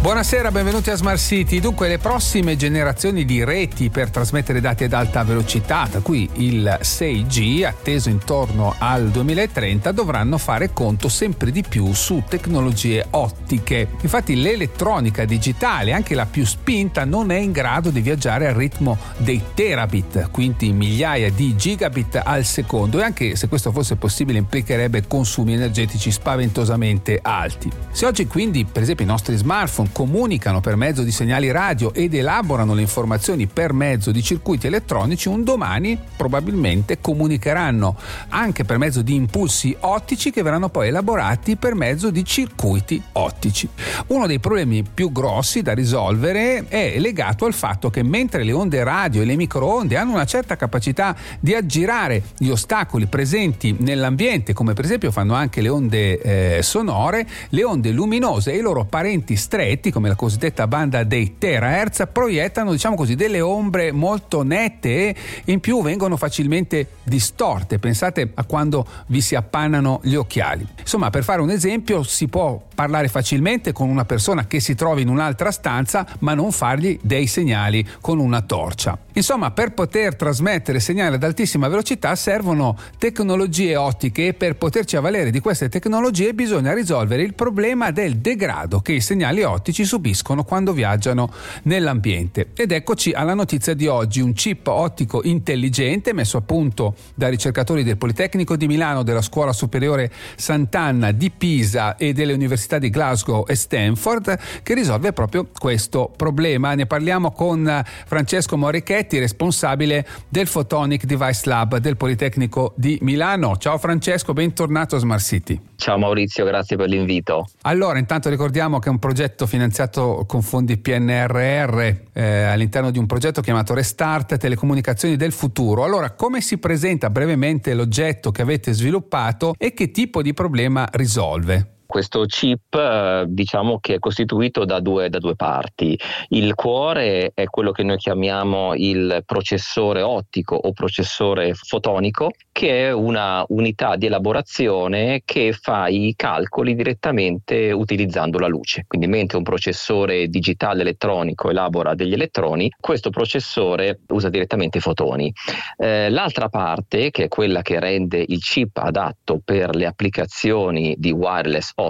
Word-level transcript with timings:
Buonasera, 0.00 0.52
benvenuti 0.52 0.90
a 0.90 0.94
Smart 0.94 1.18
City. 1.18 1.58
Dunque, 1.58 1.88
le 1.88 1.98
prossime 1.98 2.56
generazioni 2.56 3.24
di 3.24 3.42
reti 3.42 3.90
per 3.90 4.10
trasmettere 4.10 4.60
dati 4.60 4.84
ad 4.84 4.92
alta 4.92 5.24
velocità, 5.24 5.88
tra 5.90 5.98
cui 5.98 6.30
il 6.34 6.78
6G, 6.80 7.64
atteso 7.64 8.08
intorno 8.08 8.76
al 8.78 9.08
2030, 9.08 9.90
dovranno 9.90 10.38
fare 10.38 10.72
conto 10.72 11.08
sempre 11.08 11.50
di 11.50 11.64
più 11.68 11.92
su 11.94 12.22
tecnologie 12.28 13.06
ottiche. 13.10 13.88
Infatti, 14.00 14.40
l'elettronica 14.40 15.24
digitale, 15.24 15.92
anche 15.92 16.14
la 16.14 16.26
più 16.26 16.46
spinta, 16.46 17.04
non 17.04 17.32
è 17.32 17.36
in 17.36 17.50
grado 17.50 17.90
di 17.90 18.00
viaggiare 18.00 18.46
al 18.46 18.54
ritmo 18.54 18.96
dei 19.16 19.42
terabit, 19.52 20.30
quindi 20.30 20.72
migliaia 20.72 21.28
di 21.32 21.56
gigabit 21.56 22.20
al 22.24 22.44
secondo, 22.44 23.00
e 23.00 23.02
anche 23.02 23.34
se 23.34 23.48
questo 23.48 23.72
fosse 23.72 23.96
possibile 23.96 24.38
implicherebbe 24.38 25.08
consumi 25.08 25.54
energetici 25.54 26.12
spaventosamente 26.12 27.18
alti. 27.20 27.68
Se 27.90 28.06
oggi, 28.06 28.28
quindi, 28.28 28.64
per 28.64 28.82
esempio, 28.82 29.04
i 29.04 29.08
nostri 29.08 29.36
smartphone 29.36 29.86
comunicano 29.92 30.60
per 30.60 30.76
mezzo 30.76 31.02
di 31.02 31.10
segnali 31.10 31.50
radio 31.50 31.94
ed 31.94 32.14
elaborano 32.14 32.74
le 32.74 32.80
informazioni 32.80 33.46
per 33.46 33.72
mezzo 33.72 34.10
di 34.10 34.22
circuiti 34.22 34.66
elettronici, 34.66 35.28
un 35.28 35.44
domani 35.44 35.98
probabilmente 36.16 37.00
comunicheranno 37.00 37.96
anche 38.28 38.64
per 38.64 38.78
mezzo 38.78 39.02
di 39.02 39.14
impulsi 39.14 39.76
ottici 39.80 40.30
che 40.30 40.42
verranno 40.42 40.68
poi 40.68 40.88
elaborati 40.88 41.56
per 41.56 41.74
mezzo 41.74 42.10
di 42.10 42.24
circuiti 42.24 43.00
ottici. 43.12 43.68
Uno 44.08 44.26
dei 44.26 44.38
problemi 44.38 44.82
più 44.82 45.12
grossi 45.12 45.62
da 45.62 45.74
risolvere 45.74 46.66
è 46.68 46.98
legato 46.98 47.44
al 47.44 47.54
fatto 47.54 47.90
che 47.90 48.02
mentre 48.02 48.44
le 48.44 48.52
onde 48.52 48.82
radio 48.84 49.22
e 49.22 49.24
le 49.24 49.36
microonde 49.36 49.96
hanno 49.96 50.12
una 50.12 50.24
certa 50.24 50.56
capacità 50.56 51.16
di 51.40 51.54
aggirare 51.54 52.22
gli 52.36 52.48
ostacoli 52.48 53.06
presenti 53.06 53.76
nell'ambiente, 53.78 54.52
come 54.52 54.74
per 54.74 54.84
esempio 54.84 55.10
fanno 55.10 55.34
anche 55.34 55.60
le 55.60 55.68
onde 55.68 56.56
eh, 56.58 56.62
sonore, 56.62 57.26
le 57.50 57.64
onde 57.64 57.90
luminose 57.90 58.52
e 58.52 58.56
i 58.56 58.60
loro 58.60 58.84
parenti 58.84 59.36
stretti 59.36 59.77
oggetti 59.78 59.90
come 59.92 60.08
la 60.08 60.16
cosiddetta 60.16 60.66
banda 60.66 61.04
dei 61.04 61.38
terahertz 61.38 62.08
proiettano 62.12 62.72
diciamo 62.72 62.96
così 62.96 63.14
delle 63.14 63.40
ombre 63.40 63.92
molto 63.92 64.42
nette 64.42 64.88
e 64.88 65.16
in 65.44 65.60
più 65.60 65.82
vengono 65.82 66.16
facilmente 66.16 66.88
distorte. 67.04 67.78
Pensate 67.78 68.32
a 68.34 68.44
quando 68.44 68.84
vi 69.06 69.20
si 69.20 69.36
appannano 69.36 70.00
gli 70.02 70.14
occhiali. 70.14 70.66
Insomma 70.80 71.10
per 71.10 71.22
fare 71.22 71.40
un 71.40 71.50
esempio 71.50 72.02
si 72.02 72.26
può 72.26 72.60
parlare 72.74 73.08
facilmente 73.08 73.72
con 73.72 73.88
una 73.88 74.04
persona 74.04 74.46
che 74.46 74.60
si 74.60 74.74
trova 74.74 75.00
in 75.00 75.08
un'altra 75.08 75.50
stanza 75.50 76.06
ma 76.20 76.34
non 76.34 76.50
fargli 76.50 76.98
dei 77.02 77.26
segnali 77.26 77.86
con 78.00 78.18
una 78.18 78.42
torcia. 78.42 78.98
Insomma 79.12 79.50
per 79.50 79.72
poter 79.72 80.16
trasmettere 80.16 80.80
segnali 80.80 81.14
ad 81.14 81.22
altissima 81.22 81.68
velocità 81.68 82.14
servono 82.16 82.76
tecnologie 82.98 83.76
ottiche 83.76 84.28
e 84.28 84.34
per 84.34 84.56
poterci 84.56 84.96
avvalere 84.96 85.30
di 85.30 85.40
queste 85.40 85.68
tecnologie 85.68 86.34
bisogna 86.34 86.72
risolvere 86.72 87.22
il 87.22 87.34
problema 87.34 87.90
del 87.90 88.16
degrado 88.16 88.80
che 88.80 88.92
i 88.92 89.00
segnali 89.00 89.42
ottici 89.42 89.67
ottici 89.68 89.84
subiscono 89.84 90.44
quando 90.44 90.72
viaggiano 90.72 91.30
nell'ambiente. 91.64 92.48
Ed 92.54 92.72
eccoci 92.72 93.12
alla 93.12 93.34
notizia 93.34 93.74
di 93.74 93.86
oggi, 93.86 94.20
un 94.20 94.32
chip 94.32 94.66
ottico 94.66 95.22
intelligente 95.22 96.14
messo 96.14 96.38
a 96.38 96.40
punto 96.40 96.94
da 97.14 97.28
ricercatori 97.28 97.84
del 97.84 97.98
Politecnico 97.98 98.56
di 98.56 98.66
Milano, 98.66 99.02
della 99.02 99.20
Scuola 99.20 99.52
Superiore 99.52 100.10
Sant'Anna 100.36 101.12
di 101.12 101.30
Pisa 101.30 101.96
e 101.96 102.12
delle 102.12 102.32
università 102.32 102.78
di 102.78 102.88
Glasgow 102.88 103.44
e 103.46 103.54
Stanford 103.54 104.38
che 104.62 104.74
risolve 104.74 105.12
proprio 105.12 105.48
questo 105.56 106.10
problema. 106.16 106.74
Ne 106.74 106.86
parliamo 106.86 107.30
con 107.32 107.82
Francesco 108.06 108.56
Morichetti, 108.56 109.18
responsabile 109.18 110.06
del 110.28 110.48
Photonic 110.48 111.04
Device 111.04 111.42
Lab 111.44 111.76
del 111.76 111.96
Politecnico 111.96 112.72
di 112.76 112.98
Milano. 113.02 113.56
Ciao 113.58 113.76
Francesco, 113.76 114.32
bentornato 114.32 114.96
a 114.96 114.98
Smart 114.98 115.22
City. 115.22 115.60
Ciao 115.76 115.98
Maurizio, 115.98 116.44
grazie 116.44 116.76
per 116.76 116.88
l'invito. 116.88 117.48
Allora, 117.62 117.98
intanto 117.98 118.28
ricordiamo 118.30 118.78
che 118.78 118.88
è 118.88 118.90
un 118.90 118.98
progetto 118.98 119.46
finanziato 119.58 120.24
con 120.28 120.40
fondi 120.40 120.78
PNRR 120.78 121.80
eh, 122.12 122.42
all'interno 122.44 122.92
di 122.92 122.98
un 122.98 123.06
progetto 123.06 123.40
chiamato 123.40 123.74
Restart 123.74 124.36
Telecomunicazioni 124.36 125.16
del 125.16 125.32
Futuro. 125.32 125.82
Allora, 125.82 126.12
come 126.12 126.40
si 126.40 126.58
presenta 126.58 127.10
brevemente 127.10 127.74
l'oggetto 127.74 128.30
che 128.30 128.42
avete 128.42 128.72
sviluppato 128.72 129.54
e 129.58 129.74
che 129.74 129.90
tipo 129.90 130.22
di 130.22 130.32
problema 130.32 130.88
risolve? 130.92 131.77
Questo 131.90 132.26
chip 132.26 132.74
eh, 132.74 133.24
diciamo 133.28 133.78
che 133.80 133.94
è 133.94 133.98
costituito 133.98 134.66
da 134.66 134.78
due, 134.78 135.08
da 135.08 135.16
due, 135.16 135.34
parti. 135.36 135.98
Il 136.28 136.54
cuore 136.54 137.30
è 137.32 137.46
quello 137.46 137.72
che 137.72 137.82
noi 137.82 137.96
chiamiamo 137.96 138.74
il 138.74 139.22
processore 139.24 140.02
ottico 140.02 140.54
o 140.54 140.72
processore 140.74 141.54
fotonico, 141.54 142.28
che 142.52 142.88
è 142.88 142.92
una 142.92 143.42
unità 143.48 143.96
di 143.96 144.04
elaborazione 144.04 145.22
che 145.24 145.54
fa 145.54 145.88
i 145.88 146.12
calcoli 146.14 146.74
direttamente 146.74 147.72
utilizzando 147.72 148.38
la 148.38 148.48
luce. 148.48 148.84
Quindi 148.86 149.06
mentre 149.06 149.38
un 149.38 149.44
processore 149.44 150.28
digitale 150.28 150.82
elettronico 150.82 151.48
elabora 151.48 151.94
degli 151.94 152.12
elettroni, 152.12 152.70
questo 152.78 153.08
processore 153.08 154.00
usa 154.08 154.28
direttamente 154.28 154.76
i 154.76 154.82
fotoni. 154.82 155.32
Eh, 155.78 156.10
l'altra 156.10 156.50
parte, 156.50 157.10
che 157.10 157.24
è 157.24 157.28
quella 157.28 157.62
che 157.62 157.80
rende 157.80 158.22
il 158.28 158.40
chip 158.40 158.76
adatto 158.76 159.40
per 159.42 159.74
le 159.74 159.86
applicazioni 159.86 160.94
di 160.98 161.12
wireless 161.12 161.70
ottico 161.76 161.86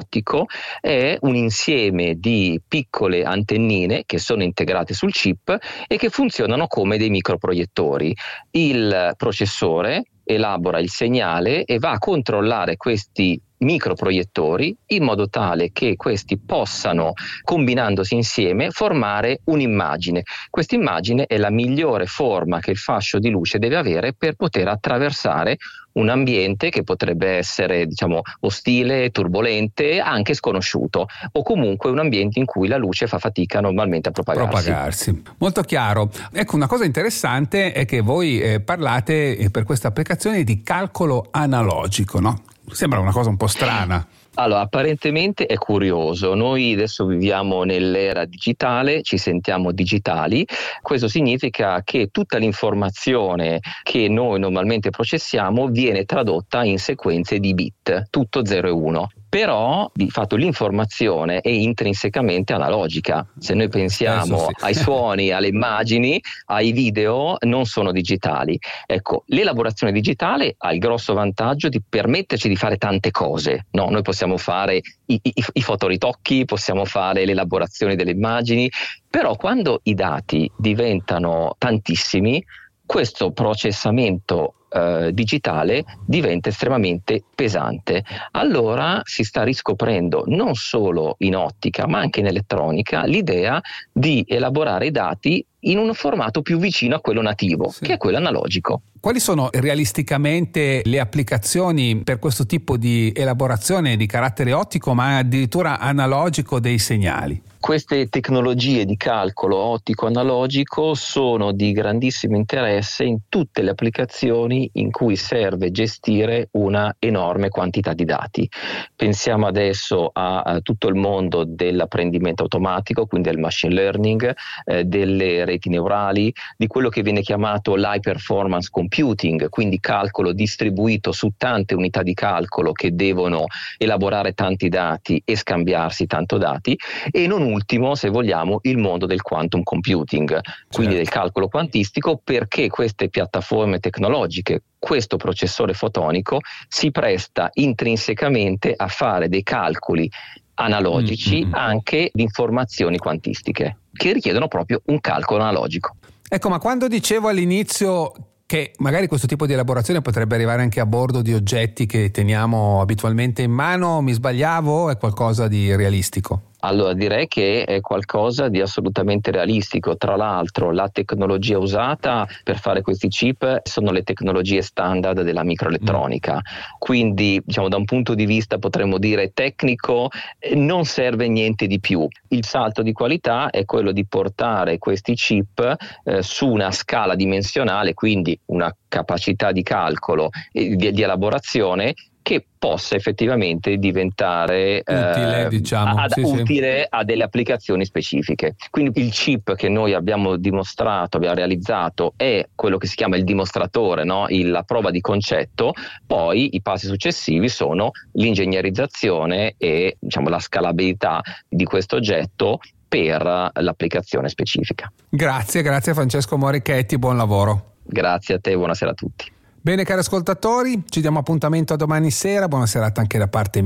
è 0.81 1.17
un 1.21 1.35
insieme 1.35 2.15
di 2.17 2.61
piccole 2.67 3.25
antennine 3.25 4.03
che 4.07 4.19
sono 4.19 4.43
integrate 4.43 4.95
sul 4.95 5.13
chip 5.13 5.57
e 5.87 5.97
che 5.97 6.09
funzionano 6.09 6.67
come 6.67 6.99
dei 6.99 7.11
microproiettori. 7.11 8.15
Il 8.51 9.15
processore 9.17 10.05
elabora 10.25 10.79
il 10.79 10.91
segnale 10.91 11.65
e 11.65 11.79
va 11.79 11.93
a 11.93 11.99
controllare 11.99 12.77
questi 12.77 13.41
microproiettori 13.59 14.77
in 14.89 15.05
modo 15.05 15.29
tale 15.29 15.71
che 15.73 15.97
questi 15.97 16.39
possano, 16.39 17.13
combinandosi 17.43 18.15
insieme, 18.15 18.71
formare 18.71 19.41
un'immagine. 19.45 20.23
Questa 20.51 20.75
immagine 20.75 21.27
è 21.27 21.37
la 21.37 21.51
migliore 21.51 22.07
forma 22.07 22.61
che 22.61 22.71
il 22.71 22.77
fascio 22.77 23.19
di 23.19 23.31
luce 23.31 23.59
deve 23.59 23.77
avere 23.77 24.15
per 24.15 24.35
poter 24.35 24.69
attraversare 24.69 25.57
un 25.93 26.09
ambiente 26.09 26.71
che 26.71 26.85
potrebbe 26.85 27.37
essere 27.37 27.87
diciamo, 27.87 28.23
ostile, 28.41 29.11
turbolente, 29.11 30.01
anche 30.01 30.35
sconosciuto, 30.35 31.07
o 31.33 31.43
comunque 31.43 31.91
un 31.91 31.99
ambiente 31.99 32.39
in 32.39 32.45
cui 32.45 32.69
la 32.69 32.77
luce 32.77 33.07
fa 33.07 33.19
fatica 33.19 33.61
normalmente 33.61 34.09
a 34.09 34.13
propagarsi. 34.13 34.65
propagarsi. 34.65 35.23
Molto 35.39 35.63
chiaro. 35.63 36.11
Ecco, 36.33 36.57
una 36.57 36.69
cosa 36.69 36.85
interessante 36.85 37.73
è 37.73 37.85
che 37.85 38.01
voi 38.01 38.41
eh, 38.41 38.61
parlate 38.61 39.37
eh, 39.37 39.51
per 39.51 39.65
questa 39.65 39.89
applicazione 39.89 40.45
di 40.45 40.63
calcolo 40.63 41.29
analogico, 41.31 42.21
no? 42.21 42.43
Sembra 42.71 43.01
una 43.01 43.13
cosa 43.13 43.29
un 43.31 43.37
po' 43.37 43.47
strana. 43.47 44.07
Allora, 44.35 44.61
apparentemente 44.61 45.47
è 45.47 45.57
curioso. 45.57 46.35
Noi 46.35 46.75
adesso 46.75 47.07
viviamo 47.07 47.65
nell'era 47.65 48.25
digitale, 48.25 49.03
ci 49.03 49.19
sentiamo 49.19 49.73
digitali. 49.73 50.47
Questo 50.81 51.09
significa 51.09 51.83
che 51.83 52.09
tutta 52.13 52.39
l'informazione 52.39 53.59
che 53.83 54.09
noi 54.09 54.39
normalmente 54.39 54.91
processiamo 54.91 55.67
viene 55.67 56.05
tradotta 56.05 56.63
in 56.63 56.79
sequenze 56.79 57.41
di 57.41 57.53
bit, 57.53 58.07
tutto 58.11 58.45
0 58.45 58.69
e 58.69 58.71
1 58.71 59.09
però 59.29 59.91
di 59.93 60.11
fatto 60.11 60.37
l'informazione 60.37 61.41
è 61.41 61.51
intrinsecamente 61.51 62.53
analogica. 62.53 63.27
Se 63.39 63.55
noi 63.55 63.69
pensiamo 63.69 64.47
sì. 64.47 64.65
ai 64.65 64.75
suoni, 64.75 65.31
alle 65.33 65.49
immagini, 65.49 66.21
ai 66.47 66.73
video, 66.73 67.37
non 67.41 67.67
sono 67.67 67.93
digitali. 67.93 68.59
Ecco, 68.87 69.25
l'elaborazione 69.27 69.93
digitale 69.93 70.55
ha 70.59 70.73
il 70.73 70.79
grosso 70.79 71.15
vantaggio 71.15 71.69
di 71.69 71.83
permetterci 71.87 72.49
di 72.49 72.57
fare 72.57 72.77
tante 72.77 73.11
cose. 73.11 73.67
No, 73.73 73.89
noi 73.91 74.03
possiamo 74.03 74.37
fare 74.37 74.81
i, 75.07 75.19
i, 75.23 75.33
i 75.53 75.63
fotoritocchi, 75.63 76.45
possiamo 76.45 76.85
fare 76.85 77.25
l'elaborazione 77.25 77.97
delle 77.97 78.13
immagini, 78.13 78.71
però 79.09 79.37
quando 79.37 79.81
i 79.85 79.95
dati 79.95 80.51
diventano 80.57 81.55
tantissimi, 81.59 82.43
questo 82.87 83.33
processamento 83.33 84.55
eh, 84.71 85.11
digitale 85.13 85.85
diventa 86.05 86.49
estremamente 86.49 87.23
pesante. 87.35 88.05
Allora 88.33 89.01
si 89.05 89.25
sta 89.25 89.43
riscoprendo 89.43 90.25
non 90.27 90.55
solo 90.55 91.17
in 91.19 91.37
ottica 91.37 91.87
ma 91.87 92.01
anche 92.01 92.21
in 92.21 92.27
elettronica 92.27 93.05
l'idea 93.05 93.61
di 93.93 94.25
elaborare 94.27 94.87
i 94.87 94.91
dati 94.91 95.45
in 95.61 95.79
un 95.79 95.93
formato 95.93 96.43
più 96.43 96.59
vicino 96.59 96.97
a 96.97 97.01
quello 97.01 97.21
nativo, 97.21 97.71
sì. 97.71 97.85
che 97.85 97.95
è 97.95 97.97
quello 97.97 98.17
analogico. 98.17 98.83
Quali 99.01 99.21
sono 99.21 99.49
realisticamente 99.53 100.83
le 100.85 101.01
applicazioni 101.01 102.03
per 102.03 102.19
questo 102.19 102.47
tipo 102.47 102.77
di 102.77 103.13
elaborazione 103.15 103.97
di 103.97 104.07
carattere 104.07 104.53
ottico 104.53 104.95
ma 104.95 105.19
addirittura 105.19 105.79
analogico 105.79 106.61
dei 106.61 106.79
segnali? 106.79 107.41
Queste 107.69 108.09
tecnologie 108.09 108.87
di 108.87 108.97
calcolo 108.97 109.59
ottico 109.59 110.07
analogico 110.07 110.95
sono 110.95 111.53
di 111.53 111.73
grandissimo 111.73 112.35
interesse 112.35 113.05
in 113.05 113.19
tutte 113.29 113.61
le 113.61 113.69
applicazioni 113.69 114.71
in 114.77 114.91
cui 114.91 115.17
serve 115.17 115.71
gestire 115.71 116.49
una 116.53 116.97
enorme 116.99 117.51
quantità 117.51 117.93
di 117.93 118.07
dati. 118.07 118.49
Pensiamo 118.97 119.47
adesso 119.47 120.09
a, 120.11 120.41
a 120.41 120.61
tutto 120.61 120.89
il 120.89 120.95
mondo 120.95 121.45
dell'apprendimento 121.45 122.45
automatico, 122.45 123.05
quindi 123.05 123.29
del 123.29 123.39
machine 123.39 123.75
learning, 123.75 124.35
eh, 124.65 124.85
delle 124.85 125.45
reti 125.45 125.69
neurali, 125.69 126.33
di 126.57 126.67
quello 126.69 126.89
che 126.89 127.03
viene 127.03 127.21
chiamato 127.21 127.75
l'high 127.75 128.01
performance 128.01 128.71
computing, 128.71 129.51
quindi 129.51 129.79
calcolo 129.79 130.33
distribuito 130.33 131.13
su 131.13 131.33
tante 131.37 131.75
unità 131.75 132.03
di 132.03 132.15
calcolo 132.15 132.73
che 132.73 132.95
devono 132.95 133.45
elaborare 133.77 134.33
tanti 134.33 134.71
dati 134.71 135.21
e 135.23 135.37
scambiarsi 135.37 136.07
tanto 136.07 136.39
dati 136.39 136.75
e 137.11 137.27
non 137.27 137.57
ultimo, 137.59 137.95
se 137.97 138.09
vogliamo, 138.09 138.61
il 138.63 138.79
mondo 138.79 139.07
del 139.07 139.23
quantum 139.23 139.63
computing, 139.63 140.41
quindi 140.71 140.95
certo. 140.95 140.97
del 140.97 141.09
calcolo 141.09 141.49
quantistico 141.49 142.21
perché 142.23 142.69
queste 142.69 143.09
piattaforme 143.09 143.81
tecnologiche 143.81 144.63
questo 144.79 145.17
processore 145.17 145.75
fotonico 145.75 146.39
si 146.69 146.93
presta 146.93 147.51
intrinsecamente 147.55 148.73
a 148.77 148.87
fare 148.87 149.29
dei 149.29 149.43
calcoli 149.43 150.09
analogici 150.55 151.45
mm-hmm. 151.45 151.55
anche 151.55 152.11
di 152.13 152.23
informazioni 152.23 152.97
quantistiche 152.99 153.79
che 153.93 154.13
richiedono 154.13 154.47
proprio 154.47 154.81
un 154.87 155.01
calcolo 155.01 155.43
analogico. 155.43 155.97
Ecco, 156.29 156.49
ma 156.49 156.59
quando 156.59 156.87
dicevo 156.87 157.29
all'inizio 157.29 158.13
che 158.47 158.73
magari 158.79 159.09
questo 159.09 159.27
tipo 159.27 159.47
di 159.47 159.53
elaborazione 159.53 160.01
potrebbe 160.01 160.35
arrivare 160.35 160.63
anche 160.63 160.81
a 160.81 160.87
bordo 160.87 161.23
di 161.23 161.35
oggetti 161.35 161.87
che 161.87 162.11
teniamo 162.11 162.81
abitualmente 162.81 163.43
in 163.43 163.51
mano, 163.51 164.01
mi 164.01 164.13
sbagliavo? 164.13 164.91
È 164.91 164.97
qualcosa 164.97 165.49
di 165.49 165.75
realistico? 165.75 166.48
Allora 166.61 166.93
direi 166.93 167.29
che 167.29 167.65
è 167.65 167.81
qualcosa 167.81 168.49
di 168.49 168.61
assolutamente 168.61 169.31
realistico. 169.31 169.97
Tra 169.97 170.17
l'altro 170.17 170.73
la 170.73 170.89
tecnologia 170.89 171.59
usata 171.59 172.27
per 172.43 172.59
fare 172.59 172.83
questi 172.83 173.09
chip 173.09 173.61
sono 173.63 173.93
le 173.93 174.03
tecnologie 174.03 174.63
standard 174.63 175.23
della 175.23 175.45
microelettronica. 175.45 176.35
Mm. 176.35 176.79
Quindi 176.79 177.41
diciamo 177.45 177.69
da 177.69 177.77
un 177.77 177.85
punto 177.85 178.15
di 178.15 178.27
vista 178.27 178.59
potremmo 178.59 178.99
dire 178.99 179.33
tecnico 179.33 180.09
non 180.55 180.85
serve 180.85 181.29
niente 181.29 181.67
di 181.67 181.79
più. 181.79 182.07
Il 182.29 182.45
salto 182.45 182.83
di 182.83 182.93
qualità 182.93 183.51
è 183.51 183.65
quello 183.65 183.93
di 183.93 184.07
portare 184.07 184.79
questi 184.79 185.15
chip 185.15 185.77
eh, 186.05 186.23
su 186.23 186.49
una 186.49 186.71
scala 186.73 187.15
dimensionale, 187.15 187.95
quindi 187.95 188.39
una 188.47 188.75
capacità 188.89 189.53
di 189.53 189.63
calcolo 189.63 190.31
e 190.51 190.75
di, 190.75 190.93
di 190.93 191.03
elaborazione 191.03 191.95
che 192.29 192.45
possa 192.59 192.95
effettivamente 192.95 193.79
diventare 193.79 194.83
utile, 194.85 195.47
eh, 195.47 195.49
diciamo. 195.49 195.99
ad, 195.99 196.13
sì, 196.13 196.21
utile 196.21 196.81
sì. 196.81 196.87
a 196.91 197.03
delle 197.03 197.23
applicazioni 197.23 197.87
specifiche. 197.87 198.55
Quindi 198.69 199.01
il 199.01 199.11
chip 199.13 199.55
che 199.55 199.71
noi 199.71 199.95
abbiamo 199.95 200.37
dimostrato, 200.37 201.17
abbiamo 201.17 201.37
realizzato, 201.37 202.13
è 202.17 202.47
quello 202.55 202.77
che 202.77 202.87
si 202.87 202.97
chiama 202.97 203.17
il 203.17 203.25
dimostratore, 203.25 204.05
no? 204.05 204.27
il, 204.29 204.51
la 204.51 204.63
prova 204.63 204.91
di 204.91 205.01
concetto, 205.01 205.73
poi 206.07 206.55
i 206.55 206.61
passi 206.61 206.87
successivi 206.87 207.49
sono 207.49 207.93
l'ingegnerizzazione 208.13 209.55
e 209.57 209.97
diciamo, 209.99 210.29
la 210.29 210.39
scalabilità 210.39 211.23
di 211.49 211.65
questo 211.65 211.97
oggetto 211.97 212.61
per 212.87 213.23
l'applicazione 213.55 214.29
specifica. 214.29 214.93
Grazie, 215.09 215.63
grazie 215.63 215.95
Francesco 215.95 216.37
Morichetti, 216.37 216.99
buon 216.99 217.17
lavoro. 217.17 217.77
Grazie 217.85 218.35
a 218.35 218.39
te, 218.39 218.55
buonasera 218.55 218.91
a 218.91 218.95
tutti. 218.95 219.37
Bene 219.69 219.85
cari 219.85 220.01
ascoltatori, 220.01 220.83
ci 220.89 221.03
diamo 221.03 221.19
appuntamento 221.19 221.75
a 221.75 221.77
domani 221.77 222.11
sera, 222.11 222.49
buona 222.49 222.65
serata 222.65 223.03
anche 223.03 223.19
da 223.19 223.29
parte 223.29 223.51
mia. 223.51 223.57